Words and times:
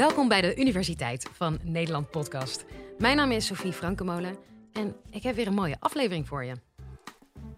Welkom 0.00 0.28
bij 0.28 0.40
de 0.40 0.56
Universiteit 0.56 1.28
van 1.32 1.58
Nederland 1.62 2.10
podcast. 2.10 2.64
Mijn 2.98 3.16
naam 3.16 3.30
is 3.30 3.46
Sophie 3.46 3.72
Frankemolen 3.72 4.36
en 4.72 4.96
ik 5.10 5.22
heb 5.22 5.34
weer 5.34 5.46
een 5.46 5.54
mooie 5.54 5.76
aflevering 5.78 6.28
voor 6.28 6.44
je. 6.44 6.54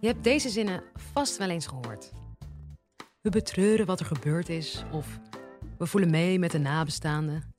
Je 0.00 0.06
hebt 0.06 0.24
deze 0.24 0.48
zinnen 0.48 0.82
vast 1.12 1.36
wel 1.36 1.48
eens 1.48 1.66
gehoord. 1.66 2.12
We 3.20 3.30
betreuren 3.30 3.86
wat 3.86 4.00
er 4.00 4.06
gebeurd 4.06 4.48
is 4.48 4.84
of 4.92 5.18
we 5.78 5.86
voelen 5.86 6.10
mee 6.10 6.38
met 6.38 6.50
de 6.50 6.58
nabestaanden. 6.58 7.54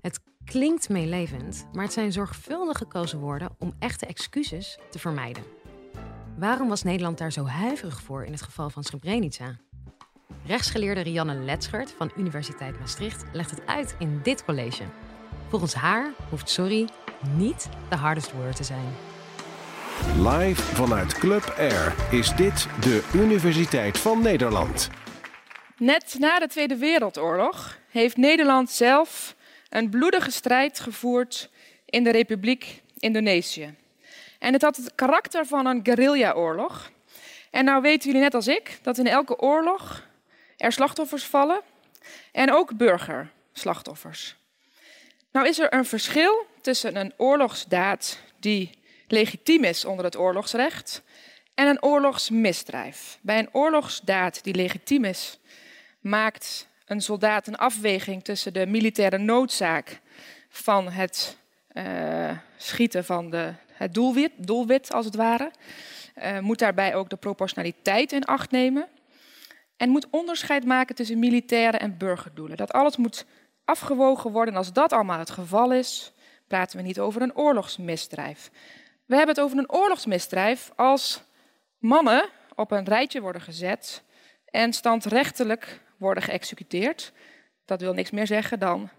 Het 0.00 0.20
klinkt 0.44 0.88
meelevend, 0.88 1.66
maar 1.72 1.84
het 1.84 1.92
zijn 1.92 2.12
zorgvuldig 2.12 2.78
gekozen 2.78 3.18
woorden 3.18 3.50
om 3.58 3.74
echte 3.78 4.06
excuses 4.06 4.78
te 4.90 4.98
vermijden. 4.98 5.42
Waarom 6.36 6.68
was 6.68 6.82
Nederland 6.82 7.18
daar 7.18 7.32
zo 7.32 7.46
huiverig 7.46 8.00
voor 8.00 8.24
in 8.24 8.32
het 8.32 8.42
geval 8.42 8.70
van 8.70 8.84
Srebrenica? 8.84 9.58
Rechtsgeleerde 10.46 11.00
Rianne 11.00 11.34
Letschert 11.34 11.94
van 11.96 12.12
Universiteit 12.16 12.78
Maastricht 12.78 13.24
legt 13.32 13.50
het 13.50 13.66
uit 13.66 13.94
in 13.98 14.20
dit 14.22 14.44
college. 14.44 14.82
Volgens 15.48 15.74
haar 15.74 16.10
hoeft 16.30 16.48
sorry 16.48 16.88
niet 17.36 17.68
de 17.88 17.96
hardest 17.96 18.32
word 18.32 18.56
te 18.56 18.64
zijn. 18.64 18.94
Live 20.16 20.62
vanuit 20.62 21.12
Club 21.18 21.54
Air 21.58 21.94
is 22.10 22.34
dit 22.34 22.68
de 22.80 23.08
Universiteit 23.14 23.98
van 23.98 24.22
Nederland. 24.22 24.90
Net 25.76 26.16
na 26.18 26.38
de 26.38 26.46
Tweede 26.46 26.76
Wereldoorlog 26.76 27.78
heeft 27.90 28.16
Nederland 28.16 28.70
zelf 28.70 29.34
een 29.68 29.90
bloedige 29.90 30.30
strijd 30.30 30.80
gevoerd 30.80 31.50
in 31.84 32.04
de 32.04 32.10
Republiek 32.10 32.82
Indonesië. 32.98 33.74
En 34.38 34.52
het 34.52 34.62
had 34.62 34.76
het 34.76 34.94
karakter 34.94 35.46
van 35.46 35.66
een 35.66 35.80
guerrillaoorlog. 35.82 36.90
En 37.50 37.64
nou 37.64 37.82
weten 37.82 38.06
jullie 38.06 38.22
net 38.22 38.34
als 38.34 38.48
ik 38.48 38.78
dat 38.82 38.98
in 38.98 39.06
elke 39.06 39.38
oorlog 39.38 40.08
er 40.60 40.72
slachtoffers 40.72 41.24
vallen 41.24 41.60
en 42.32 42.52
ook 42.52 42.76
burgerslachtoffers. 42.76 44.36
Nou 45.32 45.48
is 45.48 45.58
er 45.58 45.74
een 45.74 45.84
verschil 45.84 46.46
tussen 46.60 46.96
een 46.96 47.12
oorlogsdaad 47.16 48.18
die 48.40 48.70
legitiem 49.08 49.64
is 49.64 49.84
onder 49.84 50.04
het 50.04 50.16
oorlogsrecht 50.16 51.02
en 51.54 51.66
een 51.66 51.82
oorlogsmisdrijf. 51.82 53.18
Bij 53.20 53.38
een 53.38 53.48
oorlogsdaad 53.52 54.44
die 54.44 54.54
legitiem 54.54 55.04
is, 55.04 55.38
maakt 56.00 56.68
een 56.86 57.00
soldaat 57.00 57.46
een 57.46 57.56
afweging 57.56 58.24
tussen 58.24 58.52
de 58.52 58.66
militaire 58.66 59.18
noodzaak 59.18 60.00
van 60.48 60.88
het 60.88 61.36
uh, 61.72 62.30
schieten 62.56 63.04
van 63.04 63.30
de, 63.30 63.52
het 63.72 63.94
doelwit, 63.94 64.32
doelwit, 64.36 64.92
als 64.92 65.04
het 65.04 65.14
ware. 65.14 65.50
Uh, 66.22 66.38
moet 66.38 66.58
daarbij 66.58 66.94
ook 66.94 67.10
de 67.10 67.16
proportionaliteit 67.16 68.12
in 68.12 68.24
acht 68.24 68.50
nemen. 68.50 68.88
En 69.80 69.90
moet 69.90 70.10
onderscheid 70.10 70.64
maken 70.64 70.94
tussen 70.94 71.18
militaire 71.18 71.76
en 71.76 71.96
burgerdoelen. 71.98 72.56
Dat 72.56 72.72
alles 72.72 72.96
moet 72.96 73.26
afgewogen 73.64 74.30
worden. 74.30 74.54
En 74.54 74.58
als 74.58 74.72
dat 74.72 74.92
allemaal 74.92 75.18
het 75.18 75.30
geval 75.30 75.72
is, 75.72 76.12
praten 76.46 76.76
we 76.76 76.82
niet 76.82 77.00
over 77.00 77.22
een 77.22 77.36
oorlogsmisdrijf. 77.36 78.50
We 79.06 79.16
hebben 79.16 79.34
het 79.34 79.44
over 79.44 79.58
een 79.58 79.72
oorlogsmisdrijf 79.72 80.72
als 80.76 81.22
mannen 81.78 82.28
op 82.54 82.70
een 82.70 82.84
rijtje 82.84 83.20
worden 83.20 83.42
gezet 83.42 84.02
en 84.44 84.72
standrechtelijk 84.72 85.80
worden 85.96 86.22
geëxecuteerd. 86.22 87.12
Dat 87.64 87.80
wil 87.80 87.92
niks 87.92 88.10
meer 88.10 88.26
zeggen 88.26 88.58
dan 88.58 88.90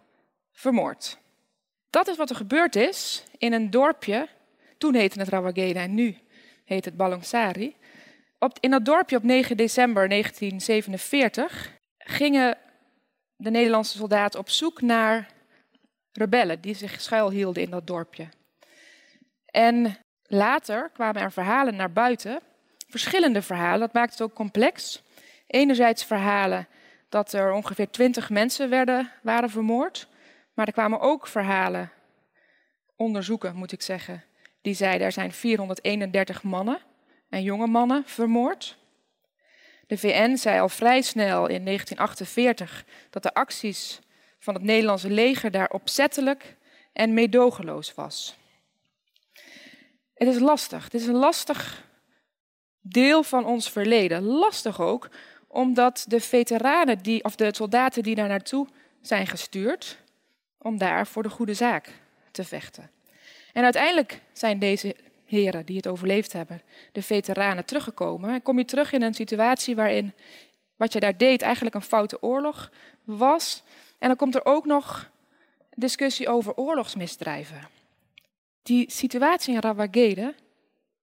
vermoord. 0.52 1.18
Dat 1.90 2.08
is 2.08 2.18
wat 2.18 2.30
er 2.30 2.36
gebeurd 2.36 2.76
is 2.76 3.24
in 3.38 3.54
een 3.54 3.70
dorpje. 3.70 4.28
Toen 4.78 4.94
heette 4.94 5.20
het 5.20 5.30
Rawageda 5.30 5.80
en 5.80 5.94
nu 5.94 6.18
heet 6.66 6.86
het 6.86 6.98
Balongsari. 6.98 7.76
Op, 8.44 8.58
in 8.60 8.72
dat 8.72 8.86
dorpje 8.86 9.18
op 9.18 9.24
9 9.24 9.58
december 9.58 10.10
1947 10.10 11.78
gingen 11.98 12.58
de 13.36 13.50
Nederlandse 13.50 13.98
soldaten 13.98 14.40
op 14.40 14.50
zoek 14.50 14.82
naar 14.82 15.30
rebellen 16.12 16.62
die 16.62 16.76
zich 16.76 17.02
schuilhielden 17.02 17.64
in 17.64 17.70
dat 17.70 17.88
dorpje. 17.88 18.28
En 19.46 19.98
later 20.24 20.90
kwamen 20.94 21.22
er 21.22 21.32
verhalen 21.32 21.76
naar 21.76 21.92
buiten, 21.92 22.40
verschillende 22.90 23.42
verhalen, 23.42 23.80
dat 23.80 23.94
maakt 23.94 24.12
het 24.12 24.22
ook 24.22 24.34
complex. 24.34 25.04
Enerzijds 25.48 26.06
verhalen 26.06 26.68
dat 27.10 27.34
er 27.34 27.52
ongeveer 27.52 27.90
twintig 27.90 28.30
mensen 28.30 28.70
werden, 28.70 29.12
waren 29.22 29.50
vermoord, 29.50 30.08
maar 30.54 30.68
er 30.68 30.74
kwamen 30.74 31.00
ook 31.00 31.28
verhalen, 31.28 31.92
onderzoeken 32.96 33.56
moet 33.56 33.72
ik 33.72 33.82
zeggen, 33.82 34.24
die 34.62 34.74
zeiden 34.74 35.06
er 35.06 35.12
zijn 35.12 35.32
431 35.32 36.44
mannen 36.44 36.82
en 37.32 37.44
jonge 37.44 37.68
mannen 37.68 38.04
vermoord. 38.06 38.78
De 39.88 39.98
VN 39.98 40.36
zei 40.36 40.60
al 40.60 40.70
vrij 40.70 41.02
snel 41.02 41.48
in 41.48 41.66
1948 41.66 42.86
dat 43.10 43.24
de 43.24 43.34
acties 43.34 44.00
van 44.40 44.54
het 44.54 44.64
Nederlandse 44.64 45.10
leger 45.10 45.52
daar 45.52 45.70
opzettelijk 45.70 46.56
en 46.94 47.14
meedogenloos 47.14 47.94
was. 47.94 48.36
Het 50.14 50.28
is 50.28 50.40
lastig. 50.40 50.84
Het 50.84 50.94
is 50.94 51.08
een 51.08 51.16
lastig 51.16 51.88
deel 52.82 53.24
van 53.24 53.46
ons 53.46 53.70
verleden. 53.70 54.24
Lastig 54.24 54.82
ook 54.82 55.10
omdat 55.48 56.06
de 56.08 56.20
veteranen, 56.20 56.98
die, 56.98 57.24
of 57.24 57.36
de 57.36 57.56
soldaten 57.56 58.04
die 58.04 58.16
daar 58.16 58.28
naartoe 58.28 58.68
zijn 59.02 59.28
gestuurd, 59.28 59.98
om 60.58 60.78
daar 60.78 61.08
voor 61.08 61.24
de 61.24 61.30
goede 61.30 61.54
zaak 61.54 61.90
te 62.32 62.44
vechten. 62.44 62.92
En 63.54 63.64
uiteindelijk 63.64 64.22
zijn 64.34 64.60
deze 64.60 64.96
heren 65.32 65.66
die 65.66 65.76
het 65.76 65.88
overleefd 65.88 66.34
hebben, 66.34 66.62
de 66.92 67.02
veteranen, 67.02 67.66
teruggekomen. 67.66 68.30
En 68.30 68.42
kom 68.42 68.58
je 68.58 68.66
terug 68.66 68.92
in 68.92 69.02
een 69.02 69.14
situatie 69.14 69.76
waarin 69.76 70.14
wat 70.76 70.94
je 70.94 71.00
daar 71.00 71.18
deed 71.18 71.42
eigenlijk 71.42 71.76
een 71.76 71.82
foute 71.82 72.22
oorlog 72.22 72.72
was. 73.04 73.64
En 74.00 74.08
dan 74.08 74.18
komt 74.18 74.36
er 74.36 74.46
ook 74.46 74.66
nog 74.66 75.12
discussie 75.76 76.30
over 76.30 76.56
oorlogsmisdrijven. 76.56 77.68
Die 78.64 78.92
situatie 78.92 79.54
in 79.54 79.60
Rawagede, 79.60 80.36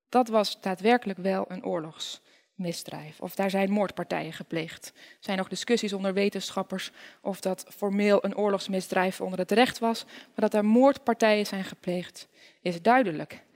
dat 0.08 0.28
was 0.28 0.60
daadwerkelijk 0.60 1.18
wel 1.18 1.44
een 1.48 1.64
oorlogsmisdrijf. 1.64 3.20
Of 3.20 3.34
daar 3.34 3.50
zijn 3.50 3.70
moordpartijen 3.70 4.32
gepleegd. 4.32 4.92
Er 4.94 5.16
zijn 5.20 5.38
nog 5.38 5.48
discussies 5.48 5.92
onder 5.92 6.14
wetenschappers 6.14 6.90
of 7.20 7.40
dat 7.40 7.66
formeel 7.68 8.24
een 8.24 8.36
oorlogsmisdrijf 8.36 9.20
onder 9.20 9.38
het 9.38 9.50
recht 9.50 9.78
was. 9.78 10.04
Maar 10.04 10.50
dat 10.50 10.54
er 10.54 10.64
moordpartijen 10.64 11.46
zijn 11.46 11.64
gepleegd, 11.64 12.28
is 12.60 12.82
duidelijk. 12.82 13.46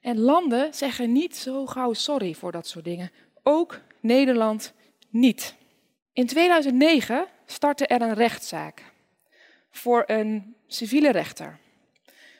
En 0.00 0.18
landen 0.18 0.74
zeggen 0.74 1.12
niet 1.12 1.36
zo 1.36 1.66
gauw 1.66 1.92
sorry 1.92 2.34
voor 2.34 2.52
dat 2.52 2.66
soort 2.66 2.84
dingen. 2.84 3.10
Ook 3.42 3.80
Nederland 4.00 4.72
niet. 5.08 5.54
In 6.12 6.26
2009 6.26 7.26
startte 7.46 7.86
er 7.86 8.02
een 8.02 8.14
rechtszaak 8.14 8.84
voor 9.70 10.04
een 10.06 10.54
civiele 10.66 11.10
rechter. 11.10 11.58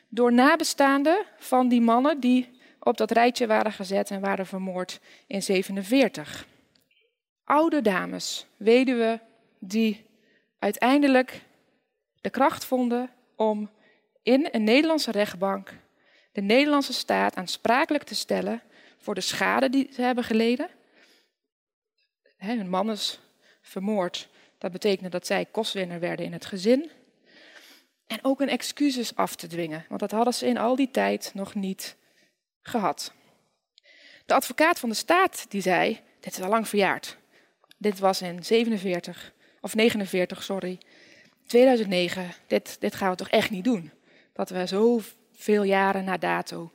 Door 0.09 0.33
nabestaanden 0.33 1.25
van 1.37 1.67
die 1.67 1.81
mannen 1.81 2.19
die 2.19 2.49
op 2.79 2.97
dat 2.97 3.11
rijtje 3.11 3.47
waren 3.47 3.71
gezet 3.71 4.11
en 4.11 4.21
waren 4.21 4.45
vermoord 4.45 4.99
in 5.27 5.43
47. 5.43 6.47
Oude 7.43 7.81
dames, 7.81 8.45
weduwen, 8.57 9.21
die 9.59 10.05
uiteindelijk 10.59 11.41
de 12.21 12.29
kracht 12.29 12.65
vonden 12.65 13.09
om 13.35 13.69
in 14.23 14.47
een 14.51 14.63
Nederlandse 14.63 15.11
rechtbank 15.11 15.73
de 16.31 16.41
Nederlandse 16.41 16.93
staat 16.93 17.35
aansprakelijk 17.35 18.03
te 18.03 18.15
stellen 18.15 18.61
voor 18.97 19.15
de 19.15 19.21
schade 19.21 19.69
die 19.69 19.89
ze 19.93 20.01
hebben 20.01 20.23
geleden. 20.23 20.69
hun 22.37 22.69
man 22.69 22.91
is 22.91 23.19
vermoord. 23.61 24.29
Dat 24.57 24.71
betekende 24.71 25.09
dat 25.09 25.25
zij 25.25 25.45
kostwinner 25.45 25.99
werden 25.99 26.25
in 26.25 26.33
het 26.33 26.45
gezin. 26.45 26.91
En 28.07 28.19
ook 28.21 28.41
een 28.41 28.49
excuses 28.49 29.15
af 29.15 29.35
te 29.35 29.47
dwingen, 29.47 29.85
want 29.87 29.99
dat 29.99 30.11
hadden 30.11 30.33
ze 30.33 30.47
in 30.47 30.57
al 30.57 30.75
die 30.75 30.91
tijd 30.91 31.31
nog 31.33 31.55
niet 31.55 31.95
gehad. 32.61 33.13
De 34.25 34.33
advocaat 34.33 34.79
van 34.79 34.89
de 34.89 34.95
staat 34.95 35.45
die 35.49 35.61
zei: 35.61 35.99
Dit 36.19 36.33
is 36.33 36.41
al 36.41 36.49
lang 36.49 36.67
verjaard. 36.67 37.17
Dit 37.77 37.99
was 37.99 38.21
in 38.21 38.43
47 38.43 39.33
of 39.61 39.75
49, 39.75 40.43
sorry. 40.43 40.77
2009. 41.47 42.31
Dit, 42.47 42.77
dit 42.79 42.95
gaan 42.95 43.09
we 43.09 43.15
toch 43.15 43.29
echt 43.29 43.49
niet 43.49 43.63
doen? 43.63 43.91
Dat 44.33 44.49
we 44.49 44.67
zo 44.67 45.01
veel 45.41 45.63
jaren 45.63 46.03
na 46.03 46.17
dato 46.17 46.71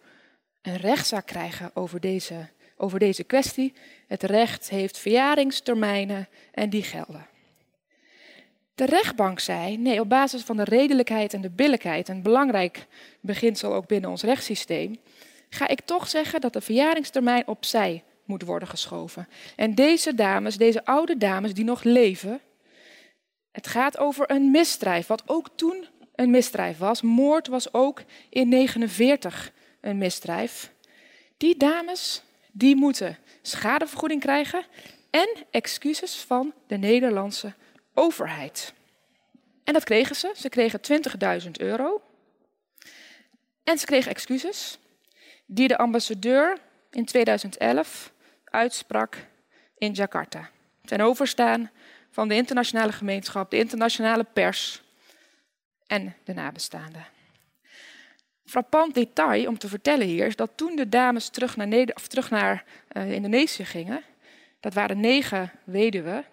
een 0.62 0.76
rechtszaak 0.76 1.26
krijgen 1.26 1.70
over 1.74 2.00
deze, 2.00 2.48
over 2.76 2.98
deze 2.98 3.24
kwestie. 3.24 3.72
Het 4.06 4.22
recht 4.22 4.70
heeft 4.70 4.98
verjaringstermijnen 4.98 6.28
en 6.52 6.70
die 6.70 6.82
gelden. 6.82 7.26
De 8.74 8.84
rechtbank 8.84 9.40
zei, 9.40 9.76
nee, 9.76 10.00
op 10.00 10.08
basis 10.08 10.42
van 10.42 10.56
de 10.56 10.64
redelijkheid 10.64 11.34
en 11.34 11.40
de 11.40 11.50
billijkheid, 11.50 12.08
een 12.08 12.22
belangrijk 12.22 12.86
beginsel 13.20 13.74
ook 13.74 13.86
binnen 13.86 14.10
ons 14.10 14.22
rechtssysteem, 14.22 14.98
ga 15.48 15.68
ik 15.68 15.80
toch 15.80 16.08
zeggen 16.08 16.40
dat 16.40 16.52
de 16.52 16.60
verjaringstermijn 16.60 17.46
opzij 17.46 18.02
moet 18.24 18.42
worden 18.42 18.68
geschoven. 18.68 19.28
En 19.56 19.74
deze 19.74 20.14
dames, 20.14 20.56
deze 20.56 20.84
oude 20.84 21.16
dames 21.16 21.54
die 21.54 21.64
nog 21.64 21.82
leven, 21.82 22.40
het 23.52 23.66
gaat 23.66 23.98
over 23.98 24.30
een 24.30 24.50
misdrijf, 24.50 25.06
wat 25.06 25.22
ook 25.26 25.48
toen 25.54 25.86
een 26.16 26.30
misdrijf 26.30 26.78
was. 26.78 27.02
Moord 27.02 27.46
was 27.46 27.72
ook 27.72 28.02
in 28.28 28.48
49 28.48 29.52
een 29.80 29.98
misdrijf. 29.98 30.72
Die 31.36 31.56
dames, 31.56 32.22
die 32.52 32.76
moeten 32.76 33.18
schadevergoeding 33.42 34.20
krijgen 34.20 34.64
en 35.10 35.28
excuses 35.50 36.16
van 36.16 36.52
de 36.66 36.76
Nederlandse 36.76 37.54
overheid. 37.94 38.74
En 39.64 39.72
dat 39.72 39.84
kregen 39.84 40.16
ze. 40.16 40.32
Ze 40.36 40.48
kregen 40.48 40.80
20.000 41.44 41.50
euro. 41.50 42.02
En 43.64 43.78
ze 43.78 43.86
kregen 43.86 44.10
excuses 44.10 44.78
die 45.46 45.68
de 45.68 45.78
ambassadeur 45.78 46.58
in 46.90 47.04
2011 47.04 48.12
uitsprak 48.44 49.16
in 49.78 49.92
Jakarta. 49.92 50.50
Ten 50.84 51.00
overstaan 51.00 51.70
van 52.10 52.28
de 52.28 52.34
internationale 52.34 52.92
gemeenschap, 52.92 53.50
de 53.50 53.58
internationale 53.58 54.24
pers 54.32 54.82
en 55.86 56.14
de 56.24 56.32
nabestaanden. 56.32 57.06
Frappant 58.44 58.94
detail 58.94 59.48
om 59.48 59.58
te 59.58 59.68
vertellen 59.68 60.06
hier 60.06 60.26
is 60.26 60.36
dat 60.36 60.50
toen 60.54 60.76
de 60.76 60.88
dames 60.88 61.28
terug 61.28 61.56
naar, 61.56 61.86
terug 62.08 62.30
naar 62.30 62.64
uh, 62.92 63.12
Indonesië 63.12 63.64
gingen, 63.64 64.02
dat 64.60 64.74
waren 64.74 65.00
negen 65.00 65.52
weduwen, 65.64 66.24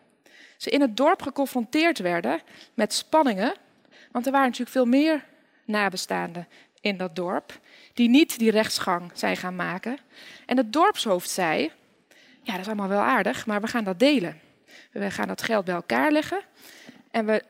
ze 0.57 0.69
in 0.69 0.81
het 0.81 0.97
dorp 0.97 1.21
geconfronteerd 1.21 1.99
werden 1.99 2.41
met 2.73 2.93
spanningen, 2.93 3.53
want 4.11 4.25
er 4.25 4.31
waren 4.31 4.47
natuurlijk 4.47 4.75
veel 4.75 4.85
meer 4.85 5.25
nabestaanden 5.65 6.47
in 6.81 6.97
dat 6.97 7.15
dorp, 7.15 7.59
die 7.93 8.09
niet 8.09 8.39
die 8.39 8.51
rechtsgang 8.51 9.11
zijn 9.13 9.37
gaan 9.37 9.55
maken. 9.55 9.97
En 10.45 10.57
het 10.57 10.73
dorpshoofd 10.73 11.29
zei, 11.29 11.71
ja 12.41 12.51
dat 12.51 12.61
is 12.61 12.67
allemaal 12.67 12.87
wel 12.87 13.01
aardig, 13.01 13.45
maar 13.45 13.61
we 13.61 13.67
gaan 13.67 13.83
dat 13.83 13.99
delen. 13.99 14.39
We 14.91 15.11
gaan 15.11 15.27
dat 15.27 15.41
geld 15.41 15.65
bij 15.65 15.75
elkaar 15.75 16.11
leggen 16.11 16.41
en 17.11 17.25
we 17.25 17.43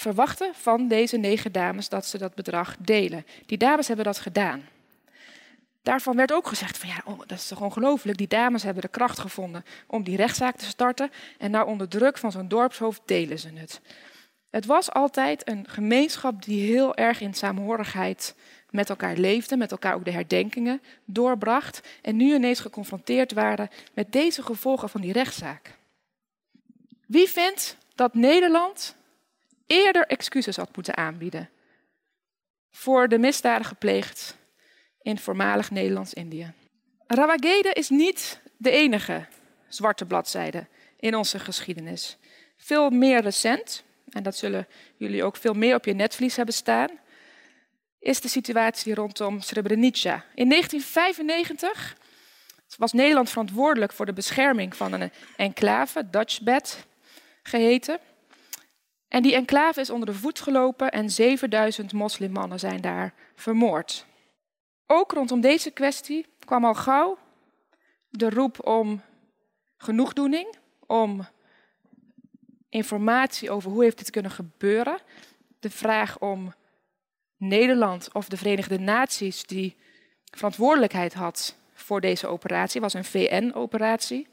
verwachten 0.00 0.54
van 0.54 0.88
deze 0.88 1.16
negen 1.16 1.52
dames 1.52 1.88
dat 1.88 2.06
ze 2.06 2.18
dat 2.18 2.34
bedrag 2.34 2.76
delen. 2.78 3.26
Die 3.46 3.58
dames 3.58 3.86
hebben 3.86 4.04
dat 4.04 4.18
gedaan. 4.18 4.68
Daarvan 5.82 6.16
werd 6.16 6.32
ook 6.32 6.46
gezegd 6.46 6.78
van 6.78 6.88
ja, 6.88 7.02
oh, 7.04 7.18
dat 7.18 7.38
is 7.38 7.48
toch 7.48 7.60
ongelooflijk. 7.60 8.18
Die 8.18 8.28
dames 8.28 8.62
hebben 8.62 8.82
de 8.82 8.88
kracht 8.88 9.18
gevonden 9.18 9.64
om 9.86 10.02
die 10.02 10.16
rechtszaak 10.16 10.56
te 10.56 10.64
starten. 10.64 11.10
En 11.38 11.50
nou 11.50 11.66
onder 11.66 11.88
druk 11.88 12.18
van 12.18 12.32
zo'n 12.32 12.48
dorpshoofd 12.48 13.00
delen 13.04 13.38
ze 13.38 13.48
het. 13.54 13.80
Het 14.50 14.66
was 14.66 14.92
altijd 14.92 15.48
een 15.48 15.68
gemeenschap 15.68 16.44
die 16.44 16.72
heel 16.72 16.94
erg 16.94 17.20
in 17.20 17.34
saamhorigheid 17.34 18.34
met 18.70 18.88
elkaar 18.88 19.16
leefde, 19.16 19.56
met 19.56 19.70
elkaar 19.70 19.94
ook 19.94 20.04
de 20.04 20.10
herdenkingen 20.10 20.82
doorbracht. 21.04 21.80
En 22.02 22.16
nu 22.16 22.34
ineens 22.34 22.60
geconfronteerd 22.60 23.32
waren 23.32 23.68
met 23.94 24.12
deze 24.12 24.42
gevolgen 24.42 24.88
van 24.88 25.00
die 25.00 25.12
rechtszaak. 25.12 25.78
Wie 27.06 27.28
vindt 27.28 27.76
dat 27.94 28.14
Nederland 28.14 28.98
eerder 29.70 30.06
excuses 30.06 30.56
had 30.56 30.76
moeten 30.76 30.96
aanbieden 30.96 31.50
voor 32.70 33.08
de 33.08 33.18
misdaden 33.18 33.66
gepleegd 33.66 34.36
in 35.02 35.18
voormalig 35.18 35.70
Nederlands-Indië? 35.70 36.52
Rawagede 37.06 37.72
is 37.72 37.88
niet 37.88 38.40
de 38.56 38.70
enige 38.70 39.26
zwarte 39.68 40.04
bladzijde 40.04 40.66
in 40.98 41.16
onze 41.16 41.38
geschiedenis. 41.38 42.16
Veel 42.56 42.90
meer 42.90 43.20
recent, 43.20 43.82
en 44.08 44.22
dat 44.22 44.36
zullen 44.36 44.66
jullie 44.96 45.24
ook 45.24 45.36
veel 45.36 45.54
meer 45.54 45.74
op 45.74 45.84
je 45.84 45.94
netvlies 45.94 46.36
hebben 46.36 46.54
staan, 46.54 46.88
is 47.98 48.20
de 48.20 48.28
situatie 48.28 48.94
rondom 48.94 49.40
Srebrenica. 49.40 50.24
In 50.34 50.48
1995 50.48 51.96
was 52.76 52.92
Nederland 52.92 53.30
verantwoordelijk 53.30 53.92
voor 53.92 54.06
de 54.06 54.12
bescherming 54.12 54.76
van 54.76 54.92
een 54.92 55.10
enclave, 55.36 56.10
Dutchbed 56.10 56.86
geheten. 57.42 57.98
En 59.10 59.22
die 59.22 59.34
enclave 59.34 59.80
is 59.80 59.90
onder 59.90 60.06
de 60.06 60.14
voet 60.14 60.40
gelopen 60.40 60.90
en 60.90 61.10
7000 61.10 61.92
moslimmannen 61.92 62.58
zijn 62.58 62.80
daar 62.80 63.14
vermoord. 63.34 64.06
Ook 64.86 65.12
rondom 65.12 65.40
deze 65.40 65.70
kwestie 65.70 66.26
kwam 66.44 66.64
al 66.64 66.74
gauw 66.74 67.18
de 68.08 68.30
roep 68.30 68.66
om 68.66 69.02
genoegdoening, 69.76 70.56
om 70.86 71.26
informatie 72.68 73.50
over 73.50 73.70
hoe 73.70 73.82
heeft 73.82 73.98
dit 73.98 74.10
kunnen 74.10 74.30
gebeuren. 74.30 74.98
De 75.60 75.70
vraag 75.70 76.18
om 76.18 76.54
Nederland 77.36 78.08
of 78.12 78.28
de 78.28 78.36
Verenigde 78.36 78.78
Naties 78.78 79.44
die 79.44 79.76
verantwoordelijkheid 80.24 81.14
had 81.14 81.54
voor 81.72 82.00
deze 82.00 82.26
operatie, 82.26 82.80
was 82.80 82.94
een 82.94 83.04
VN-operatie, 83.04 84.28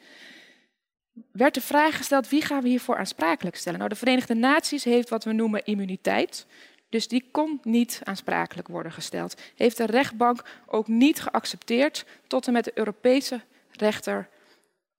werd 1.32 1.54
de 1.54 1.62
vraag 1.62 1.98
gesteld 1.98 2.30
wie 2.30 2.42
gaan 2.42 2.62
we 2.62 2.70
hiervoor 2.70 2.98
aansprakelijk 2.98 3.56
stellen. 3.56 3.78
Nou, 3.80 3.92
de 3.92 3.98
Verenigde 3.98 4.34
Naties 4.34 4.84
heeft 4.84 5.10
wat 5.10 5.24
we 5.24 5.34
noemen 5.34 5.66
immuniteit. 5.66 6.46
Dus 6.90 7.08
die 7.08 7.30
kon 7.32 7.60
niet 7.64 8.02
aansprakelijk 8.04 8.68
worden 8.68 8.92
gesteld. 8.92 9.42
Heeft 9.56 9.78
de 9.78 9.86
rechtbank 9.86 10.44
ook 10.66 10.88
niet 10.88 11.22
geaccepteerd. 11.22 12.06
Tot 12.28 12.48
en 12.48 12.54
met 12.54 12.64
de 12.64 12.72
Europese 12.74 13.42
rechter, 13.72 14.30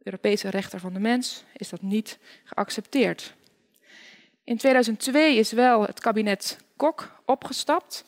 Europese 0.02 0.48
rechter 0.48 0.80
van 0.80 0.92
de 0.92 1.00
mens, 1.00 1.44
is 1.56 1.68
dat 1.68 1.82
niet 1.82 2.18
geaccepteerd. 2.44 3.34
In 4.44 4.56
2002 4.56 5.36
is 5.36 5.52
wel 5.52 5.86
het 5.86 6.00
kabinet 6.00 6.58
Kok 6.76 7.20
opgestapt 7.24 8.04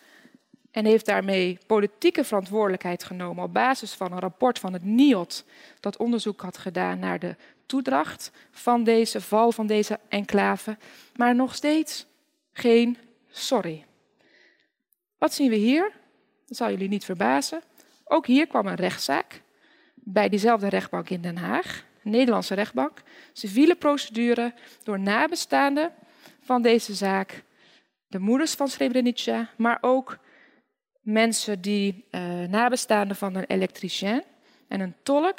en 0.70 0.84
heeft 0.84 1.06
daarmee 1.06 1.58
politieke 1.66 2.24
verantwoordelijkheid 2.24 3.04
genomen 3.04 3.44
op 3.44 3.52
basis 3.52 3.92
van 3.92 4.12
een 4.12 4.18
rapport 4.18 4.58
van 4.58 4.72
het 4.72 4.84
NIOT 4.84 5.44
dat 5.80 5.96
onderzoek 5.96 6.40
had 6.40 6.58
gedaan 6.58 6.98
naar 6.98 7.18
de 7.18 7.36
toedracht 7.70 8.30
van 8.50 8.84
deze 8.84 9.20
val 9.20 9.52
van 9.52 9.66
deze 9.66 9.98
enclave, 10.08 10.76
maar 11.16 11.34
nog 11.34 11.54
steeds 11.54 12.06
geen 12.52 12.98
sorry. 13.28 13.84
Wat 15.18 15.34
zien 15.34 15.50
we 15.50 15.56
hier? 15.56 15.92
Dat 16.46 16.56
zal 16.56 16.70
jullie 16.70 16.88
niet 16.88 17.04
verbazen. 17.04 17.62
Ook 18.04 18.26
hier 18.26 18.46
kwam 18.46 18.66
een 18.66 18.74
rechtszaak 18.74 19.42
bij 19.94 20.28
diezelfde 20.28 20.68
rechtbank 20.68 21.10
in 21.10 21.20
Den 21.20 21.36
Haag, 21.36 21.84
een 22.04 22.10
Nederlandse 22.10 22.54
rechtbank, 22.54 23.02
civiele 23.32 23.74
procedure 23.74 24.54
door 24.82 25.00
nabestaanden 25.00 25.92
van 26.40 26.62
deze 26.62 26.94
zaak, 26.94 27.42
de 28.06 28.18
moeders 28.18 28.54
van 28.54 28.68
Srebrenica, 28.68 29.50
maar 29.56 29.78
ook 29.80 30.18
mensen 31.00 31.60
die 31.60 32.04
uh, 32.10 32.20
nabestaanden 32.42 33.16
van 33.16 33.34
een 33.34 33.46
elektricien 33.46 34.22
en 34.68 34.80
een 34.80 34.94
tolk, 35.02 35.38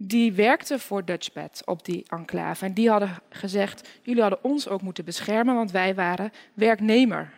die 0.00 0.32
werkten 0.32 0.80
voor 0.80 1.04
Dutchbed 1.04 1.62
op 1.64 1.84
die 1.84 2.04
enclave. 2.08 2.64
En 2.64 2.72
die 2.72 2.90
hadden 2.90 3.16
gezegd, 3.30 3.88
jullie 4.02 4.20
hadden 4.20 4.44
ons 4.44 4.68
ook 4.68 4.82
moeten 4.82 5.04
beschermen, 5.04 5.54
want 5.54 5.70
wij 5.70 5.94
waren 5.94 6.32
werknemer 6.54 7.32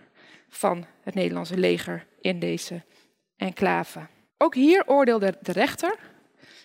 van 0.48 0.86
het 1.02 1.14
Nederlandse 1.14 1.56
leger 1.56 2.06
in 2.20 2.38
deze 2.38 2.82
enclave. 3.36 4.06
Ook 4.38 4.54
hier 4.54 4.86
oordeelde 4.86 5.38
de 5.40 5.52
rechter 5.52 5.98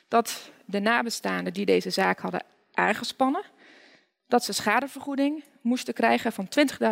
dat 0.08 0.52
de 0.66 0.80
nabestaanden 0.80 1.54
die 1.54 1.66
deze 1.66 1.90
zaak 1.90 2.20
hadden 2.20 2.44
aangespannen, 2.74 3.44
dat 4.28 4.44
ze 4.44 4.54
schadevergoeding 4.54 5.44
moesten 5.62 5.94
krijgen 5.94 6.32
van 6.32 6.48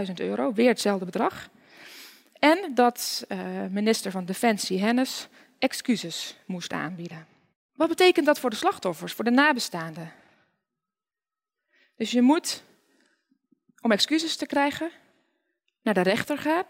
20.000 0.07 0.13
euro, 0.13 0.53
weer 0.53 0.67
hetzelfde 0.67 1.05
bedrag. 1.05 1.49
En 2.39 2.71
dat 2.73 3.25
uh, 3.27 3.39
minister 3.69 4.11
van 4.11 4.25
Defensie 4.25 4.79
Hennis 4.79 5.27
excuses 5.59 6.37
moest 6.45 6.73
aanbieden. 6.73 7.32
Wat 7.73 7.87
betekent 7.87 8.25
dat 8.25 8.39
voor 8.39 8.49
de 8.49 8.55
slachtoffers, 8.55 9.13
voor 9.13 9.23
de 9.23 9.31
nabestaanden? 9.31 10.13
Dus 11.95 12.11
je 12.11 12.21
moet, 12.21 12.63
om 13.81 13.91
excuses 13.91 14.35
te 14.35 14.45
krijgen, 14.45 14.91
naar 15.81 15.93
de 15.93 16.01
rechter 16.01 16.37
gaan. 16.37 16.65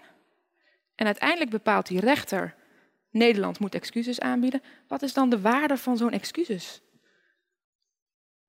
En 0.95 1.05
uiteindelijk 1.05 1.49
bepaalt 1.49 1.87
die 1.87 1.99
rechter, 1.99 2.55
Nederland 3.09 3.59
moet 3.59 3.75
excuses 3.75 4.19
aanbieden. 4.19 4.61
Wat 4.87 5.01
is 5.01 5.13
dan 5.13 5.29
de 5.29 5.41
waarde 5.41 5.77
van 5.77 5.97
zo'n 5.97 6.11
excuses? 6.11 6.81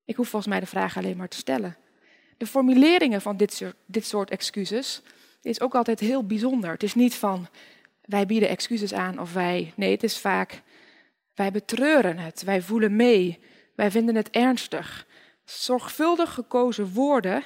Ik 0.04 0.16
hoef 0.16 0.28
volgens 0.28 0.50
mij 0.52 0.60
de 0.60 0.66
vraag 0.66 0.96
alleen 0.96 1.16
maar 1.16 1.28
te 1.28 1.36
stellen. 1.36 1.76
De 2.36 2.46
formuleringen 2.46 3.20
van 3.20 3.36
dit 3.36 3.52
soort, 3.52 3.76
dit 3.86 4.06
soort 4.06 4.30
excuses 4.30 5.02
is 5.42 5.60
ook 5.60 5.74
altijd 5.74 6.00
heel 6.00 6.26
bijzonder. 6.26 6.70
Het 6.70 6.82
is 6.82 6.94
niet 6.94 7.14
van 7.14 7.48
wij 8.00 8.26
bieden 8.26 8.48
excuses 8.48 8.92
aan 8.92 9.18
of 9.18 9.32
wij. 9.32 9.72
Nee, 9.76 9.90
het 9.90 10.02
is 10.02 10.18
vaak 10.18 10.62
wij 11.34 11.50
betreuren 11.50 12.18
het, 12.18 12.42
wij 12.42 12.62
voelen 12.62 12.96
mee, 12.96 13.38
wij 13.74 13.90
vinden 13.90 14.14
het 14.14 14.30
ernstig. 14.30 15.06
Zorgvuldig 15.44 16.34
gekozen 16.34 16.92
woorden 16.92 17.42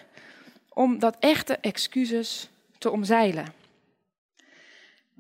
om 0.69 0.99
dat 0.99 1.17
echte 1.19 1.57
excuses 1.57 2.49
te 2.79 2.91
omzeilen. 2.91 3.53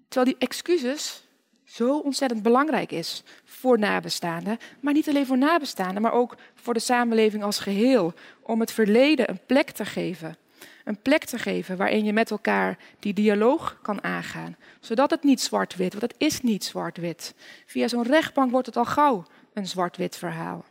Terwijl 0.08 0.34
die 0.36 0.48
excuses 0.48 1.22
zo 1.64 1.98
ontzettend 1.98 2.42
belangrijk 2.42 2.92
is 2.92 3.22
voor 3.44 3.78
nabestaanden, 3.78 4.58
maar 4.80 4.92
niet 4.92 5.08
alleen 5.08 5.26
voor 5.26 5.38
nabestaanden, 5.38 6.02
maar 6.02 6.12
ook 6.12 6.36
voor 6.54 6.74
de 6.74 6.80
samenleving 6.80 7.42
als 7.42 7.58
geheel, 7.58 8.14
om 8.42 8.60
het 8.60 8.72
verleden 8.72 9.30
een 9.30 9.40
plek 9.46 9.70
te 9.70 9.84
geven. 9.84 10.36
Een 10.84 11.02
plek 11.02 11.24
te 11.24 11.38
geven 11.38 11.76
waarin 11.76 12.04
je 12.04 12.12
met 12.12 12.30
elkaar 12.30 12.78
die 12.98 13.12
dialoog 13.12 13.78
kan 13.82 14.02
aangaan, 14.02 14.56
zodat 14.80 15.10
het 15.10 15.22
niet 15.22 15.40
zwart-wit, 15.40 15.92
want 15.92 16.12
het 16.12 16.14
is 16.18 16.40
niet 16.40 16.64
zwart-wit. 16.64 17.34
Via 17.66 17.88
zo'n 17.88 18.06
rechtbank 18.06 18.50
wordt 18.50 18.66
het 18.66 18.76
al 18.76 18.84
gauw 18.84 19.24
een 19.52 19.66
zwart-wit 19.66 20.16
verhaal. 20.16 20.64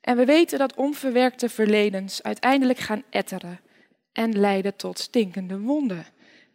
En 0.00 0.16
we 0.16 0.24
weten 0.24 0.58
dat 0.58 0.74
onverwerkte 0.74 1.48
verledens 1.48 2.22
uiteindelijk 2.22 2.78
gaan 2.78 3.02
etteren 3.10 3.60
en 4.12 4.38
leiden 4.38 4.76
tot 4.76 4.98
stinkende 4.98 5.58
wonden. 5.58 6.06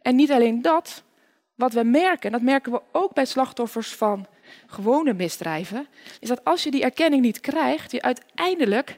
En 0.02 0.16
niet 0.16 0.30
alleen 0.30 0.62
dat, 0.62 1.02
wat 1.54 1.72
we 1.72 1.82
merken, 1.82 2.32
dat 2.32 2.42
merken 2.42 2.72
we 2.72 2.82
ook 2.92 3.14
bij 3.14 3.24
slachtoffers 3.24 3.94
van 3.94 4.26
gewone 4.66 5.12
misdrijven, 5.12 5.86
is 6.20 6.28
dat 6.28 6.44
als 6.44 6.62
je 6.62 6.70
die 6.70 6.82
erkenning 6.82 7.22
niet 7.22 7.40
krijgt, 7.40 7.92
je 7.92 8.02
uiteindelijk 8.02 8.96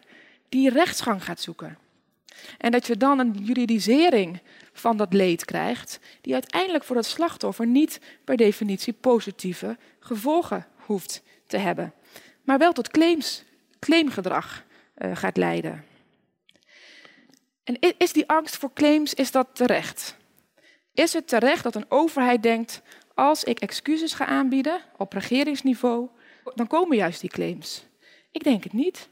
die 0.49 0.71
rechtsgang 0.71 1.25
gaat 1.25 1.41
zoeken. 1.41 1.79
En 2.59 2.71
dat 2.71 2.87
je 2.87 2.97
dan 2.97 3.19
een 3.19 3.33
juridisering 3.43 4.41
van 4.73 4.97
dat 4.97 5.13
leed 5.13 5.45
krijgt, 5.45 5.99
die 6.21 6.33
uiteindelijk 6.33 6.85
voor 6.85 6.97
het 6.97 7.07
slachtoffer 7.07 7.67
niet 7.67 8.01
per 8.25 8.37
definitie 8.37 8.93
positieve 8.93 9.77
gevolgen 10.01 10.67
hoeft 10.77 11.23
te 11.47 11.57
hebben, 11.57 11.95
maar 12.45 12.59
wel 12.59 12.73
tot 12.73 12.89
claims, 12.89 13.45
claimgedrag 13.79 14.65
uh, 14.99 15.17
gaat 15.17 15.37
leiden. 15.37 15.85
En 17.65 17.77
is 17.99 18.13
die 18.13 18.29
angst 18.29 18.57
voor 18.57 18.73
claims, 18.73 19.15
is 19.15 19.31
dat 19.31 19.49
terecht? 19.53 20.17
Is 20.95 21.13
het 21.13 21.29
terecht 21.29 21.63
dat 21.63 21.75
een 21.75 21.91
overheid 21.91 22.43
denkt, 22.43 22.83
als 23.15 23.45
ik 23.45 23.61
excuses 23.61 24.13
ga 24.13 24.27
aanbieden 24.27 24.81
op 24.97 25.13
regeringsniveau, 25.13 26.09
dan 26.55 26.67
komen 26.67 26.97
juist 26.97 27.21
die 27.21 27.31
claims? 27.31 27.85
Ik 28.31 28.45
denk 28.45 28.65
het 28.65 28.73
niet. 28.73 29.09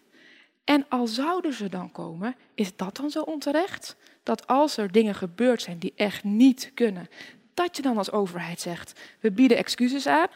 En 0.64 0.86
al 0.88 1.06
zouden 1.06 1.52
ze 1.52 1.68
dan 1.68 1.92
komen, 1.92 2.36
is 2.54 2.76
dat 2.76 2.96
dan 2.96 3.10
zo 3.10 3.20
onterecht? 3.20 3.96
Dat 4.22 4.46
als 4.46 4.76
er 4.76 4.92
dingen 4.92 5.14
gebeurd 5.14 5.62
zijn 5.62 5.78
die 5.78 5.92
echt 5.96 6.24
niet 6.24 6.70
kunnen, 6.74 7.08
dat 7.54 7.76
je 7.76 7.82
dan 7.82 7.96
als 7.96 8.12
overheid 8.12 8.60
zegt: 8.60 9.00
we 9.20 9.32
bieden 9.32 9.56
excuses 9.56 10.06
aan. 10.06 10.28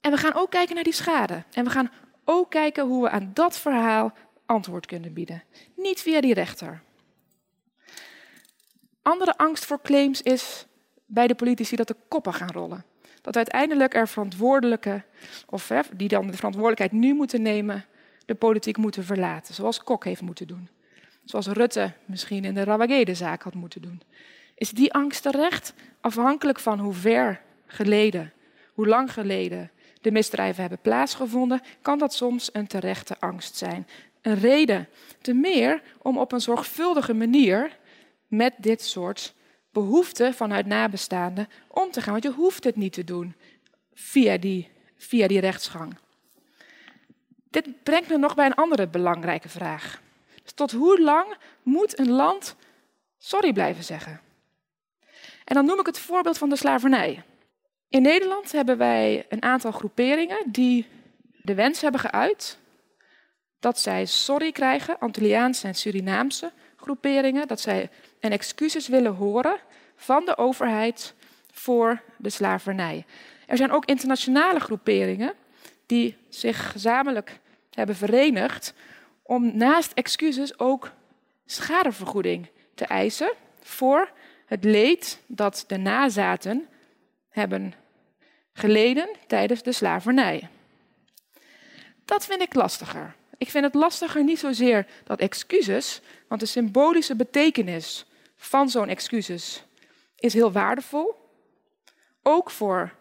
En 0.00 0.10
we 0.10 0.16
gaan 0.16 0.34
ook 0.34 0.50
kijken 0.50 0.74
naar 0.74 0.84
die 0.84 0.92
schade. 0.92 1.44
En 1.52 1.64
we 1.64 1.70
gaan 1.70 1.90
ook 2.24 2.50
kijken 2.50 2.86
hoe 2.86 3.02
we 3.02 3.10
aan 3.10 3.30
dat 3.34 3.58
verhaal 3.58 4.12
antwoord 4.46 4.86
kunnen 4.86 5.12
bieden. 5.12 5.42
Niet 5.76 6.00
via 6.00 6.20
die 6.20 6.34
rechter. 6.34 6.82
Andere 9.02 9.36
angst 9.36 9.64
voor 9.64 9.80
claims 9.82 10.22
is 10.22 10.66
bij 11.06 11.26
de 11.26 11.34
politici 11.34 11.76
dat 11.76 11.88
de 11.88 11.96
koppen 12.08 12.34
gaan 12.34 12.50
rollen. 12.50 12.84
Dat 13.20 13.36
uiteindelijk 13.36 13.94
er 13.94 14.08
verantwoordelijke, 14.08 15.04
of 15.48 15.70
die 15.96 16.08
dan 16.08 16.26
de 16.26 16.36
verantwoordelijkheid 16.36 16.92
nu 16.92 17.14
moeten 17.14 17.42
nemen, 17.42 17.84
de 18.26 18.34
politiek 18.34 18.76
moeten 18.76 19.04
verlaten. 19.04 19.54
Zoals 19.54 19.82
Kok 19.82 20.04
heeft 20.04 20.20
moeten 20.20 20.46
doen. 20.46 20.68
Zoals 21.24 21.46
Rutte 21.46 21.92
misschien 22.04 22.44
in 22.44 22.54
de 22.54 22.64
Rawagede-zaak 22.64 23.42
had 23.42 23.54
moeten 23.54 23.82
doen. 23.82 24.02
Is 24.54 24.70
die 24.70 24.92
angst 24.92 25.22
terecht? 25.22 25.74
Afhankelijk 26.00 26.60
van 26.60 26.78
hoe 26.78 26.94
ver 26.94 27.40
geleden, 27.66 28.32
hoe 28.74 28.86
lang 28.86 29.12
geleden 29.12 29.70
de 30.00 30.10
misdrijven 30.10 30.60
hebben 30.60 30.80
plaatsgevonden, 30.82 31.60
kan 31.82 31.98
dat 31.98 32.14
soms 32.14 32.50
een 32.52 32.66
terechte 32.66 33.20
angst 33.20 33.56
zijn. 33.56 33.86
Een 34.20 34.38
reden 34.38 34.88
te 35.20 35.32
meer 35.32 35.82
om 36.02 36.18
op 36.18 36.32
een 36.32 36.40
zorgvuldige 36.40 37.14
manier 37.14 37.78
met 38.26 38.54
dit 38.58 38.82
soort 38.82 39.34
behoeften 39.70 40.34
vanuit 40.34 40.66
nabestaanden 40.66 41.48
om 41.68 41.90
te 41.90 42.00
gaan. 42.00 42.12
Want 42.12 42.24
je 42.24 42.32
hoeft 42.32 42.64
het 42.64 42.76
niet 42.76 42.92
te 42.92 43.04
doen 43.04 43.34
via 43.94 44.36
die, 44.36 44.68
via 44.96 45.26
die 45.26 45.40
rechtsgang. 45.40 45.96
Dit 47.52 47.82
brengt 47.82 48.08
me 48.08 48.16
nog 48.16 48.34
bij 48.34 48.46
een 48.46 48.54
andere 48.54 48.88
belangrijke 48.88 49.48
vraag. 49.48 50.00
Dus 50.42 50.52
tot 50.52 50.70
hoe 50.70 51.00
lang 51.00 51.36
moet 51.62 51.98
een 51.98 52.10
land 52.10 52.56
sorry 53.18 53.52
blijven 53.52 53.84
zeggen? 53.84 54.20
En 55.44 55.54
dan 55.54 55.64
noem 55.64 55.80
ik 55.80 55.86
het 55.86 55.98
voorbeeld 55.98 56.38
van 56.38 56.48
de 56.48 56.56
slavernij. 56.56 57.22
In 57.88 58.02
Nederland 58.02 58.52
hebben 58.52 58.78
wij 58.78 59.26
een 59.28 59.42
aantal 59.42 59.72
groeperingen 59.72 60.38
die 60.46 60.86
de 61.42 61.54
wens 61.54 61.80
hebben 61.80 62.00
geuit 62.00 62.58
dat 63.60 63.78
zij 63.78 64.06
sorry 64.06 64.52
krijgen, 64.52 64.98
Antilliaanse 64.98 65.66
en 65.66 65.74
Surinaamse 65.74 66.52
groeperingen, 66.76 67.48
dat 67.48 67.60
zij 67.60 67.90
een 68.20 68.32
excuses 68.32 68.88
willen 68.88 69.14
horen 69.14 69.56
van 69.96 70.24
de 70.24 70.36
overheid 70.36 71.14
voor 71.52 72.02
de 72.16 72.30
slavernij. 72.30 73.04
Er 73.46 73.56
zijn 73.56 73.72
ook 73.72 73.84
internationale 73.84 74.60
groeperingen 74.60 75.34
die 75.86 76.16
zich 76.28 76.70
gezamenlijk 76.70 77.40
hebben 77.74 77.96
verenigd 77.96 78.74
om 79.22 79.56
naast 79.56 79.92
excuses 79.92 80.58
ook 80.58 80.92
schadevergoeding 81.46 82.50
te 82.74 82.84
eisen 82.84 83.32
voor 83.60 84.10
het 84.46 84.64
leed 84.64 85.20
dat 85.26 85.64
de 85.66 85.76
nazaten 85.76 86.68
hebben 87.28 87.74
geleden 88.52 89.08
tijdens 89.26 89.62
de 89.62 89.72
slavernij. 89.72 90.48
Dat 92.04 92.24
vind 92.24 92.40
ik 92.42 92.54
lastiger. 92.54 93.14
Ik 93.38 93.50
vind 93.50 93.64
het 93.64 93.74
lastiger 93.74 94.24
niet 94.24 94.38
zozeer 94.38 94.86
dat 95.04 95.20
excuses, 95.20 96.00
want 96.28 96.40
de 96.40 96.46
symbolische 96.46 97.16
betekenis 97.16 98.04
van 98.36 98.68
zo'n 98.68 98.88
excuses 98.88 99.64
is 100.16 100.34
heel 100.34 100.52
waardevol. 100.52 101.14
Ook 102.22 102.50
voor 102.50 102.94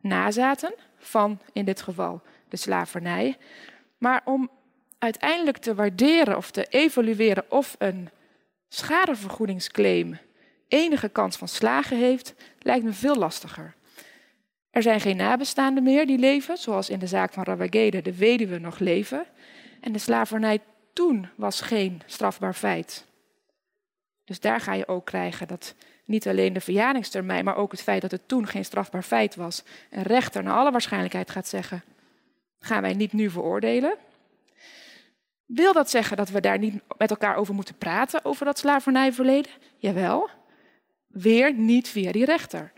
nazaten 0.00 0.74
van 0.98 1.40
in 1.52 1.64
dit 1.64 1.82
geval 1.82 2.22
de 2.48 2.56
slavernij. 2.56 3.36
Maar 3.98 4.22
om 4.24 4.50
uiteindelijk 4.98 5.56
te 5.56 5.74
waarderen 5.74 6.36
of 6.36 6.50
te 6.50 6.66
evalueren 6.68 7.50
of 7.50 7.74
een 7.78 8.08
schadevergoedingsclaim 8.68 10.18
enige 10.68 11.08
kans 11.08 11.36
van 11.36 11.48
slagen 11.48 11.96
heeft, 11.96 12.34
lijkt 12.58 12.84
me 12.84 12.92
veel 12.92 13.16
lastiger. 13.16 13.74
Er 14.70 14.82
zijn 14.82 15.00
geen 15.00 15.16
nabestaanden 15.16 15.82
meer 15.82 16.06
die 16.06 16.18
leven, 16.18 16.56
zoals 16.56 16.90
in 16.90 16.98
de 16.98 17.06
zaak 17.06 17.32
van 17.32 17.44
Rawagede 17.44 18.02
de 18.02 18.16
weduwe 18.16 18.58
nog 18.58 18.78
leven. 18.78 19.26
En 19.80 19.92
de 19.92 19.98
slavernij 19.98 20.60
toen 20.92 21.28
was 21.34 21.60
geen 21.60 22.02
strafbaar 22.06 22.54
feit. 22.54 23.06
Dus 24.24 24.40
daar 24.40 24.60
ga 24.60 24.72
je 24.72 24.88
ook 24.88 25.04
krijgen 25.04 25.48
dat 25.48 25.74
niet 26.04 26.28
alleen 26.28 26.52
de 26.52 26.60
verjaringstermijn, 26.60 27.44
maar 27.44 27.56
ook 27.56 27.70
het 27.70 27.82
feit 27.82 28.02
dat 28.02 28.10
het 28.10 28.28
toen 28.28 28.46
geen 28.46 28.64
strafbaar 28.64 29.02
feit 29.02 29.34
was, 29.34 29.62
een 29.90 30.02
rechter 30.02 30.42
naar 30.42 30.56
alle 30.56 30.70
waarschijnlijkheid 30.70 31.30
gaat 31.30 31.48
zeggen: 31.48 31.82
gaan 32.60 32.82
wij 32.82 32.94
niet 32.94 33.12
nu 33.12 33.30
veroordelen. 33.30 33.96
Wil 35.46 35.72
dat 35.72 35.90
zeggen 35.90 36.16
dat 36.16 36.28
we 36.28 36.40
daar 36.40 36.58
niet 36.58 36.82
met 36.98 37.10
elkaar 37.10 37.36
over 37.36 37.54
moeten 37.54 37.78
praten, 37.78 38.24
over 38.24 38.44
dat 38.44 38.58
slavernijverleden? 38.58 39.52
Jawel. 39.76 40.30
Weer 41.06 41.54
niet 41.54 41.88
via 41.88 42.12
die 42.12 42.24
rechter. 42.24 42.72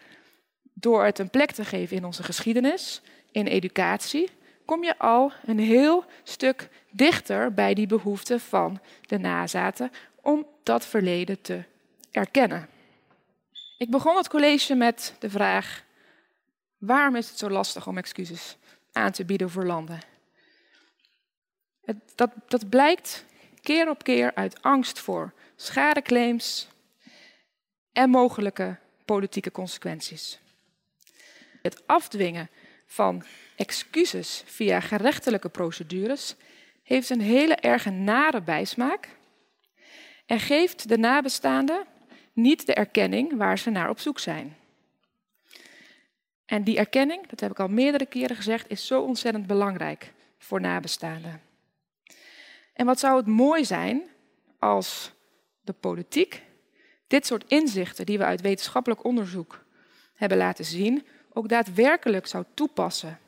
Door 0.72 1.04
het 1.04 1.18
een 1.18 1.30
plek 1.30 1.50
te 1.50 1.64
geven 1.64 1.96
in 1.96 2.04
onze 2.04 2.22
geschiedenis, 2.22 3.02
in 3.30 3.46
educatie, 3.46 4.30
kom 4.64 4.84
je 4.84 4.98
al 4.98 5.32
een 5.46 5.58
heel 5.58 6.04
stuk 6.22 6.68
dichter 6.90 7.54
bij 7.54 7.74
die 7.74 7.86
behoeften 7.86 8.40
van 8.40 8.80
de 9.00 9.18
nazaten 9.18 9.90
om 10.22 10.46
dat 10.62 10.86
verleden 10.86 11.40
te 11.40 11.62
erkennen. 12.10 12.68
Ik 13.78 13.90
begon 13.90 14.16
het 14.16 14.28
college 14.28 14.74
met 14.74 15.14
de 15.18 15.30
vraag: 15.30 15.84
waarom 16.78 17.16
is 17.16 17.28
het 17.28 17.38
zo 17.38 17.50
lastig 17.50 17.86
om 17.86 17.98
excuses 17.98 18.56
aan 18.98 19.12
te 19.12 19.24
bieden 19.24 19.50
voor 19.50 19.64
landen? 19.64 20.00
Het, 21.84 21.96
dat, 22.14 22.30
dat 22.46 22.68
blijkt 22.68 23.24
keer 23.60 23.88
op 23.88 24.02
keer 24.02 24.34
uit 24.34 24.62
angst 24.62 24.98
voor 24.98 25.32
schadeclaims 25.56 26.68
en 27.92 28.10
mogelijke 28.10 28.76
politieke 29.04 29.50
consequenties. 29.50 30.38
Het 31.62 31.86
afdwingen 31.86 32.50
van 32.86 33.24
excuses 33.56 34.42
via 34.46 34.80
gerechtelijke 34.80 35.48
procedures 35.48 36.34
heeft 36.82 37.10
een 37.10 37.20
hele 37.20 37.54
erge 37.54 37.90
nare 37.90 38.42
bijsmaak 38.42 39.08
en 40.26 40.40
geeft 40.40 40.88
de 40.88 40.98
nabestaanden 40.98 41.86
niet 42.32 42.66
de 42.66 42.74
erkenning 42.74 43.36
waar 43.36 43.58
ze 43.58 43.70
naar 43.70 43.90
op 43.90 43.98
zoek 43.98 44.18
zijn. 44.18 44.56
En 46.48 46.62
die 46.62 46.78
erkenning, 46.78 47.26
dat 47.26 47.40
heb 47.40 47.50
ik 47.50 47.60
al 47.60 47.68
meerdere 47.68 48.06
keren 48.06 48.36
gezegd, 48.36 48.70
is 48.70 48.86
zo 48.86 49.02
ontzettend 49.02 49.46
belangrijk 49.46 50.12
voor 50.38 50.60
nabestaanden. 50.60 51.40
En 52.72 52.86
wat 52.86 52.98
zou 52.98 53.16
het 53.16 53.26
mooi 53.26 53.64
zijn 53.64 54.02
als 54.58 55.12
de 55.60 55.72
politiek 55.72 56.42
dit 57.06 57.26
soort 57.26 57.44
inzichten 57.48 58.06
die 58.06 58.18
we 58.18 58.24
uit 58.24 58.40
wetenschappelijk 58.40 59.04
onderzoek 59.04 59.64
hebben 60.14 60.38
laten 60.38 60.64
zien, 60.64 61.06
ook 61.32 61.48
daadwerkelijk 61.48 62.26
zou 62.26 62.44
toepassen 62.54 63.18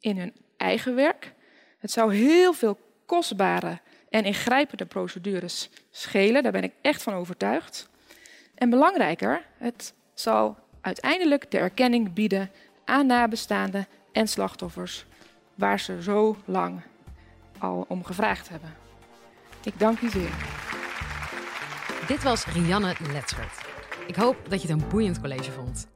in 0.00 0.18
hun 0.18 0.34
eigen 0.56 0.94
werk. 0.94 1.32
Het 1.78 1.90
zou 1.90 2.14
heel 2.14 2.52
veel 2.52 2.78
kostbare 3.06 3.80
en 4.10 4.24
ingrijpende 4.24 4.86
procedures 4.86 5.70
schelen, 5.90 6.42
daar 6.42 6.52
ben 6.52 6.64
ik 6.64 6.74
echt 6.80 7.02
van 7.02 7.14
overtuigd. 7.14 7.88
En 8.54 8.70
belangrijker, 8.70 9.46
het 9.56 9.94
zal 10.14 10.58
uiteindelijk 10.88 11.50
de 11.50 11.58
erkenning 11.58 12.12
bieden 12.12 12.50
aan 12.84 13.06
nabestaanden 13.06 13.86
en 14.12 14.28
slachtoffers 14.28 15.06
waar 15.54 15.80
ze 15.80 16.02
zo 16.02 16.36
lang 16.44 16.80
al 17.58 17.84
om 17.88 18.04
gevraagd 18.04 18.48
hebben. 18.48 18.74
Ik 19.64 19.78
dank 19.78 20.00
u 20.00 20.10
zeer. 20.10 20.30
Dit 22.06 22.22
was 22.22 22.46
Rianne 22.46 22.94
Letschert. 23.12 23.66
Ik 24.06 24.16
hoop 24.16 24.36
dat 24.48 24.62
je 24.62 24.68
het 24.68 24.80
een 24.80 24.88
boeiend 24.88 25.20
college 25.20 25.52
vond. 25.52 25.88